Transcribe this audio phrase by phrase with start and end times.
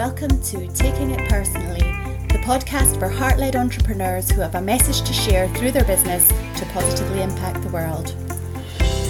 [0.00, 1.82] Welcome to Taking It Personally,
[2.28, 6.26] the podcast for heart led entrepreneurs who have a message to share through their business
[6.58, 8.14] to positively impact the world.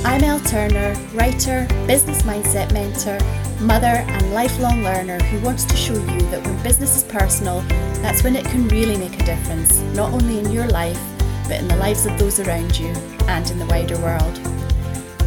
[0.04, 3.20] I'm Elle Turner, writer, business mindset mentor,
[3.64, 7.60] mother, and lifelong learner who wants to show you that when business is personal,
[8.02, 11.00] that's when it can really make a difference, not only in your life,
[11.44, 12.88] but in the lives of those around you
[13.28, 14.40] and in the wider world.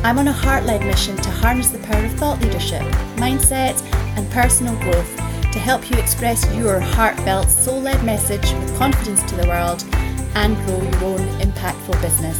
[0.04, 2.82] I'm on a heart led mission to harness the power of thought leadership,
[3.16, 3.82] mindset,
[4.18, 5.23] and personal growth
[5.54, 9.86] to help you express your heartfelt, soul led message with confidence to the world
[10.34, 12.40] and grow your own impactful business.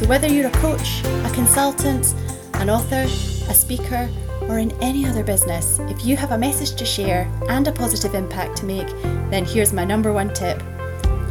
[0.00, 2.14] So, whether you're a coach, a consultant,
[2.54, 4.08] an author, a speaker,
[4.42, 8.14] or in any other business, if you have a message to share and a positive
[8.14, 8.88] impact to make,
[9.30, 10.62] then here's my number one tip.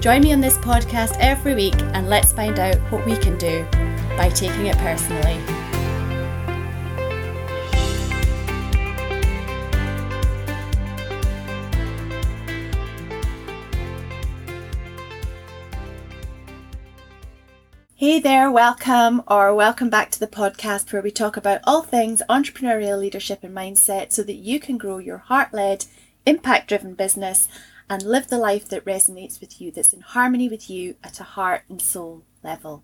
[0.02, 3.66] Join me on this podcast every week and let's find out what we can do
[4.18, 5.63] by taking it personally.
[18.04, 22.22] Hey there, welcome or welcome back to the podcast where we talk about all things
[22.30, 25.86] entrepreneurial leadership and mindset so that you can grow your heart led,
[26.26, 27.48] impact driven business
[27.90, 31.24] and live the life that resonates with you, that's in harmony with you at a
[31.24, 32.84] heart and soul level.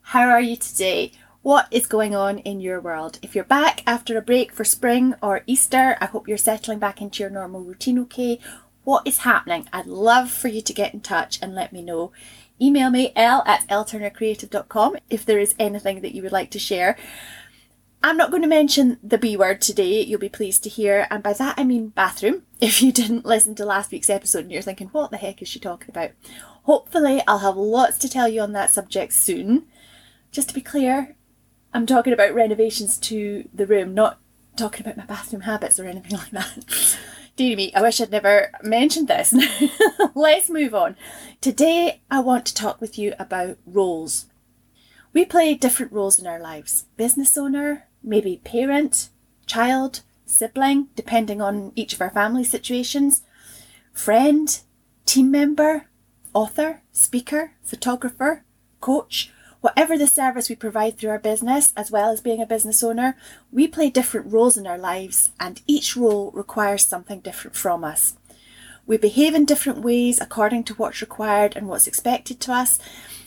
[0.00, 1.12] How are you today?
[1.42, 3.18] What is going on in your world?
[3.20, 7.02] If you're back after a break for spring or Easter, I hope you're settling back
[7.02, 8.40] into your normal routine okay.
[8.88, 9.68] What is happening?
[9.70, 12.10] I'd love for you to get in touch and let me know.
[12.58, 16.96] Email me, l at lturnercreative.com, if there is anything that you would like to share.
[18.02, 21.22] I'm not going to mention the B word today, you'll be pleased to hear, and
[21.22, 22.44] by that I mean bathroom.
[22.62, 25.48] If you didn't listen to last week's episode and you're thinking, what the heck is
[25.48, 26.12] she talking about?
[26.62, 29.66] Hopefully, I'll have lots to tell you on that subject soon.
[30.32, 31.14] Just to be clear,
[31.74, 34.18] I'm talking about renovations to the room, not
[34.56, 36.96] talking about my bathroom habits or anything like that.
[37.38, 39.32] Dear me, I wish I'd never mentioned this.
[40.16, 40.96] Let's move on.
[41.40, 44.26] Today, I want to talk with you about roles.
[45.12, 49.10] We play different roles in our lives business owner, maybe parent,
[49.46, 53.22] child, sibling, depending on each of our family situations,
[53.92, 54.60] friend,
[55.06, 55.86] team member,
[56.34, 58.42] author, speaker, photographer,
[58.80, 59.30] coach,
[59.60, 63.16] Whatever the service we provide through our business, as well as being a business owner,
[63.50, 68.14] we play different roles in our lives, and each role requires something different from us.
[68.86, 72.78] We behave in different ways according to what's required and what's expected to us.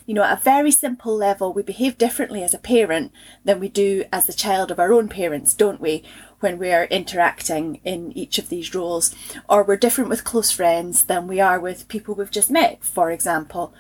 [0.08, 3.12] You know, at a very simple level, we behave differently as a parent
[3.46, 6.03] than we do as the child of our own parents, don't we?
[6.40, 9.13] When we're interacting in each of these roles,
[9.48, 13.12] or we're different with close friends than we are with people we've just met, for
[13.12, 13.74] example.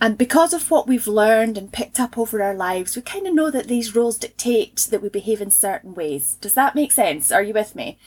[0.00, 3.34] And because of what we've learned and picked up over our lives, we kind of
[3.34, 6.36] know that these roles dictate that we behave in certain ways.
[6.40, 7.32] Does that make sense?
[7.32, 7.98] Are you with me?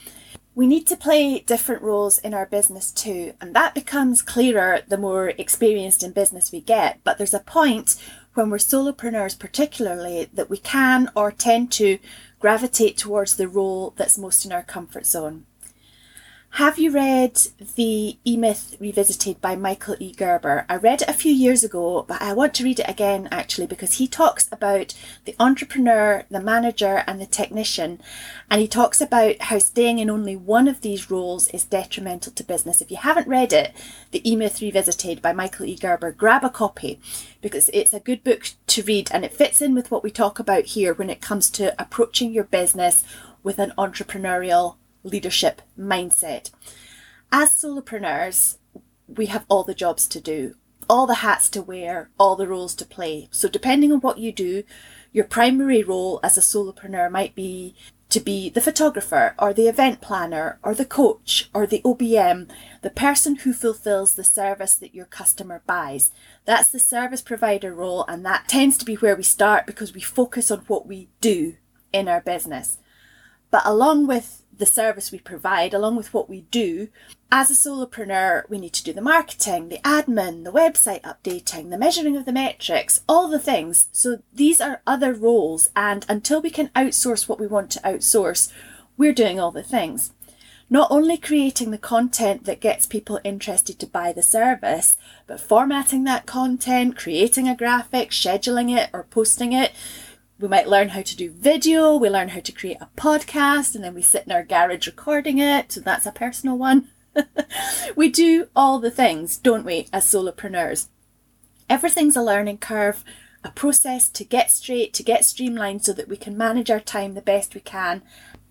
[0.54, 4.98] We need to play different roles in our business too, and that becomes clearer the
[4.98, 7.00] more experienced in business we get.
[7.04, 7.96] But there's a point
[8.34, 11.98] when we're solopreneurs, particularly, that we can or tend to
[12.38, 15.46] gravitate towards the role that's most in our comfort zone.
[16.56, 17.40] Have you read
[17.76, 20.12] The E Myth Revisited by Michael E.
[20.12, 20.66] Gerber?
[20.68, 23.66] I read it a few years ago, but I want to read it again actually
[23.66, 24.92] because he talks about
[25.24, 28.02] the entrepreneur, the manager, and the technician.
[28.50, 32.44] And he talks about how staying in only one of these roles is detrimental to
[32.44, 32.82] business.
[32.82, 33.74] If you haven't read it,
[34.10, 35.74] The E Myth Revisited by Michael E.
[35.74, 37.00] Gerber, grab a copy
[37.40, 40.38] because it's a good book to read and it fits in with what we talk
[40.38, 43.04] about here when it comes to approaching your business
[43.42, 46.50] with an entrepreneurial leadership mindset.
[47.30, 48.58] As solopreneurs,
[49.08, 50.54] we have all the jobs to do,
[50.88, 53.28] all the hats to wear, all the roles to play.
[53.30, 54.64] So, depending on what you do,
[55.12, 57.74] your primary role as a solopreneur might be
[58.12, 62.50] to be the photographer or the event planner or the coach or the OBM,
[62.82, 66.10] the person who fulfills the service that your customer buys.
[66.44, 70.02] That's the service provider role, and that tends to be where we start because we
[70.02, 71.56] focus on what we do
[71.90, 72.76] in our business.
[73.50, 76.88] But along with the service we provide along with what we do.
[77.30, 81.78] As a solopreneur, we need to do the marketing, the admin, the website updating, the
[81.78, 83.88] measuring of the metrics, all the things.
[83.92, 88.52] So these are other roles, and until we can outsource what we want to outsource,
[88.96, 90.12] we're doing all the things.
[90.68, 94.96] Not only creating the content that gets people interested to buy the service,
[95.26, 99.72] but formatting that content, creating a graphic, scheduling it, or posting it,
[100.42, 103.84] we might learn how to do video, we learn how to create a podcast, and
[103.84, 105.70] then we sit in our garage recording it.
[105.70, 106.88] So that's a personal one.
[107.96, 110.88] we do all the things, don't we, as solopreneurs?
[111.70, 113.04] Everything's a learning curve,
[113.44, 117.14] a process to get straight, to get streamlined so that we can manage our time
[117.14, 118.02] the best we can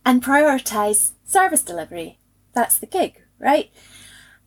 [0.06, 2.20] and prioritize service delivery.
[2.54, 3.70] That's the gig, right?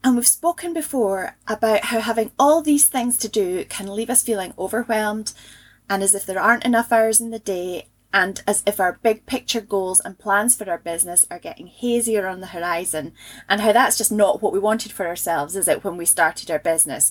[0.02, 4.22] And we've spoken before about how having all these things to do can leave us
[4.22, 5.34] feeling overwhelmed
[5.88, 9.26] and as if there aren't enough hours in the day and as if our big
[9.26, 13.12] picture goals and plans for our business are getting hazier on the horizon,
[13.48, 16.48] and how that's just not what we wanted for ourselves, is it, when we started
[16.48, 17.10] our business?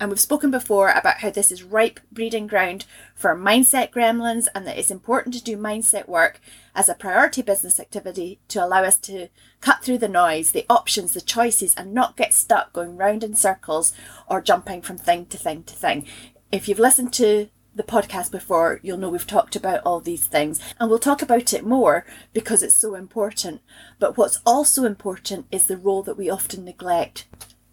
[0.00, 2.84] And we've spoken before about how this is ripe breeding ground
[3.14, 6.40] for mindset gremlins and that it's important to do mindset work
[6.74, 9.28] as a priority business activity to allow us to
[9.60, 13.34] cut through the noise, the options, the choices, and not get stuck going round in
[13.34, 13.92] circles
[14.26, 16.06] or jumping from thing to thing to thing.
[16.50, 20.60] If you've listened to the podcast before, you'll know we've talked about all these things
[20.78, 23.60] and we'll talk about it more because it's so important.
[23.98, 27.26] But what's also important is the role that we often neglect.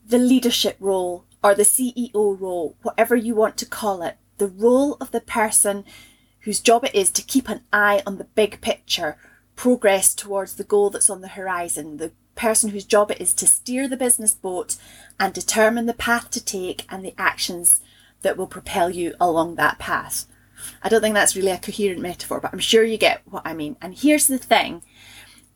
[0.06, 4.98] The leadership role or the CEO role, whatever you want to call it, the role
[5.02, 5.84] of the person
[6.42, 9.18] whose job it is to keep an eye on the big picture,
[9.56, 13.48] progress towards the goal that's on the horizon, the person whose job it is to
[13.48, 14.78] steer the business boat
[15.20, 17.82] and determine the path to take and the actions
[18.22, 20.26] that will propel you along that path.
[20.82, 23.54] I don't think that's really a coherent metaphor, but I'm sure you get what I
[23.54, 23.78] mean.
[23.82, 24.82] And here's the thing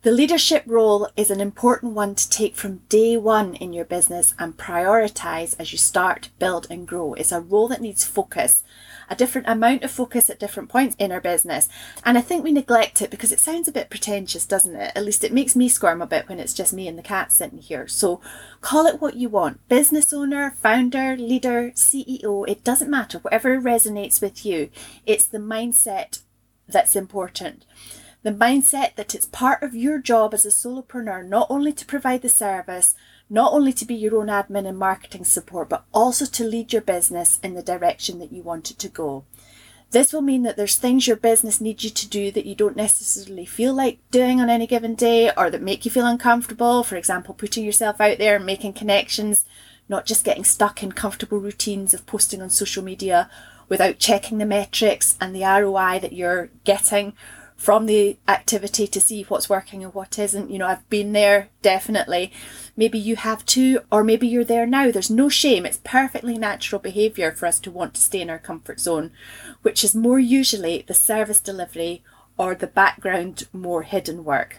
[0.02, 4.34] the leadership role is an important one to take from day one in your business
[4.36, 7.14] and prioritize as you start, build, and grow.
[7.14, 8.64] It's a role that needs focus
[9.12, 11.68] a different amount of focus at different points in our business.
[12.02, 14.92] And I think we neglect it because it sounds a bit pretentious, doesn't it?
[14.96, 17.30] At least it makes me squirm a bit when it's just me and the cat
[17.30, 17.86] sitting here.
[17.86, 18.22] So
[18.62, 23.18] call it what you want business owner, founder, leader, CEO, it doesn't matter.
[23.18, 24.70] Whatever resonates with you,
[25.04, 26.20] it's the mindset
[26.66, 27.66] that's important.
[28.22, 32.22] The mindset that it's part of your job as a solopreneur not only to provide
[32.22, 32.94] the service,
[33.28, 36.82] not only to be your own admin and marketing support, but also to lead your
[36.82, 39.24] business in the direction that you want it to go.
[39.90, 42.76] This will mean that there's things your business needs you to do that you don't
[42.76, 46.84] necessarily feel like doing on any given day or that make you feel uncomfortable.
[46.84, 49.44] For example, putting yourself out there and making connections,
[49.88, 53.28] not just getting stuck in comfortable routines of posting on social media
[53.68, 57.14] without checking the metrics and the ROI that you're getting
[57.62, 60.50] from the activity to see what's working and what isn't.
[60.50, 62.32] You know, I've been there definitely.
[62.76, 64.90] Maybe you have too, or maybe you're there now.
[64.90, 65.64] There's no shame.
[65.64, 69.12] It's perfectly natural behaviour for us to want to stay in our comfort zone,
[69.62, 72.02] which is more usually the service delivery
[72.36, 74.58] or the background, more hidden work.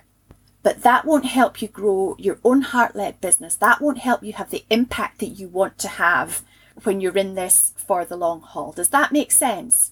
[0.62, 3.58] But that won't help you grow your own heart led business.
[3.58, 6.42] That won't help you have the impact that you want to have
[6.84, 8.72] when you're in this for the long haul.
[8.72, 9.92] Does that make sense?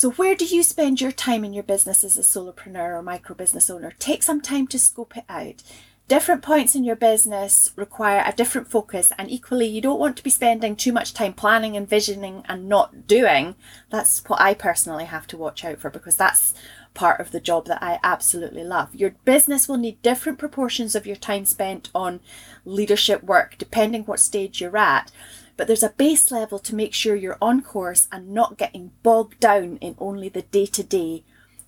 [0.00, 3.36] So, where do you spend your time in your business as a solopreneur or micro
[3.36, 3.92] business owner?
[3.98, 5.62] Take some time to scope it out.
[6.08, 10.22] Different points in your business require a different focus, and equally, you don't want to
[10.22, 13.56] be spending too much time planning and visioning and not doing.
[13.90, 16.54] That's what I personally have to watch out for because that's
[16.94, 18.94] part of the job that I absolutely love.
[18.94, 22.20] Your business will need different proportions of your time spent on
[22.64, 25.12] leadership work depending what stage you're at
[25.60, 29.38] but there's a base level to make sure you're on course and not getting bogged
[29.40, 31.22] down in only the day to day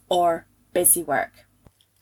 [0.09, 1.45] or busy work.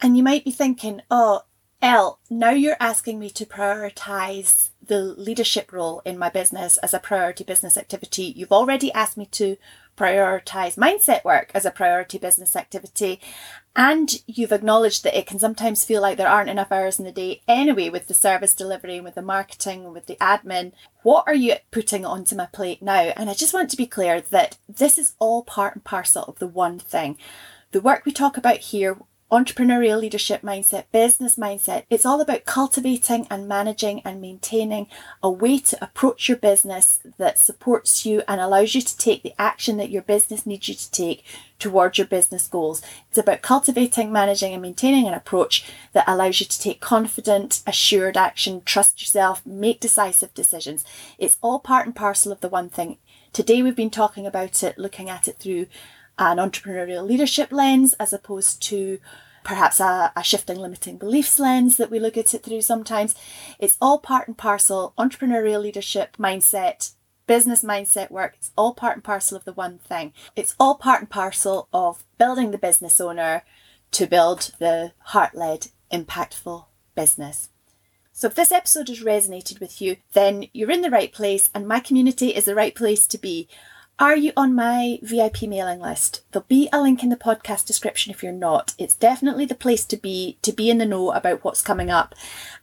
[0.00, 1.40] And you might be thinking, oh,
[1.82, 7.00] Elle, now you're asking me to prioritize the leadership role in my business as a
[7.00, 8.32] priority business activity.
[8.36, 9.56] You've already asked me to
[10.00, 13.20] prioritize mindset work as a priority business activity.
[13.76, 17.12] And you've acknowledged that it can sometimes feel like there aren't enough hours in the
[17.12, 20.72] day anyway with the service delivery and with the marketing and with the admin.
[21.02, 23.12] What are you putting onto my plate now?
[23.16, 26.38] And I just want to be clear that this is all part and parcel of
[26.38, 27.18] the one thing.
[27.72, 28.96] The work we talk about here
[29.30, 31.84] entrepreneurial leadership mindset, business mindset.
[31.88, 34.88] It's all about cultivating and managing and maintaining
[35.22, 39.34] a way to approach your business that supports you and allows you to take the
[39.38, 41.24] action that your business needs you to take
[41.60, 42.82] towards your business goals.
[43.08, 48.16] It's about cultivating, managing, and maintaining an approach that allows you to take confident, assured
[48.16, 50.84] action, trust yourself, make decisive decisions.
[51.18, 52.98] It's all part and parcel of the one thing.
[53.32, 55.66] Today we've been talking about it, looking at it through
[56.20, 58.98] an entrepreneurial leadership lens as opposed to
[59.42, 63.14] perhaps a, a, shifting limiting beliefs lens that we look at it through sometimes.
[63.58, 66.92] It's all part and parcel entrepreneurial leadership mindset,
[67.26, 68.34] business mindset work.
[68.36, 70.12] It's all part and parcel of the one thing.
[70.36, 73.42] It's all part and parcel of building the business owner
[73.92, 77.48] to build the heart led, impactful business.
[78.12, 81.66] So if this episode has resonated with you, then you're in the right place and
[81.66, 83.48] my community is the right place to be.
[84.00, 86.22] Are you on my VIP mailing list?
[86.32, 88.72] There'll be a link in the podcast description if you're not.
[88.78, 92.14] It's definitely the place to be to be in the know about what's coming up.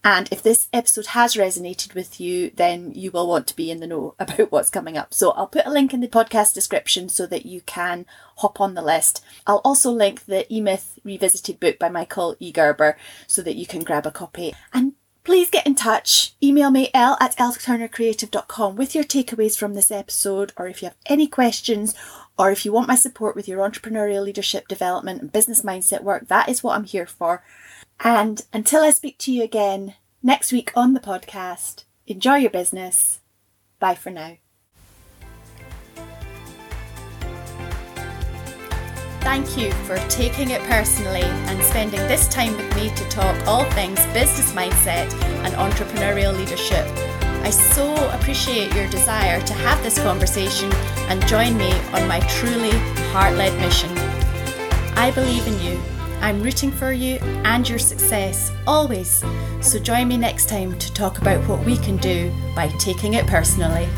[0.03, 3.81] And if this episode has resonated with you, then you will want to be in
[3.81, 5.13] the know about what's coming up.
[5.13, 8.73] So I'll put a link in the podcast description so that you can hop on
[8.73, 9.23] the list.
[9.45, 12.51] I'll also link the E Myth Revisited book by Michael E.
[12.51, 14.55] Gerber so that you can grab a copy.
[14.73, 14.93] And
[15.27, 16.35] Please get in touch.
[16.41, 20.95] Email me l at elturnercreative.com with your takeaways from this episode, or if you have
[21.05, 21.93] any questions,
[22.39, 26.29] or if you want my support with your entrepreneurial leadership development and business mindset work,
[26.29, 27.43] that is what I'm here for.
[27.99, 33.19] And until I speak to you again next week on the podcast, enjoy your business.
[33.79, 34.37] Bye for now.
[39.27, 43.65] Thank you for taking it personally and spending this time with me to talk all
[43.71, 46.87] things business mindset and entrepreneurial leadership.
[47.43, 50.71] I so appreciate your desire to have this conversation
[51.09, 52.71] and join me on my truly
[53.11, 53.91] heart led mission.
[54.95, 55.77] I believe in you.
[56.21, 59.25] I'm rooting for you and your success always.
[59.59, 63.27] So join me next time to talk about what we can do by taking it
[63.27, 63.89] personally.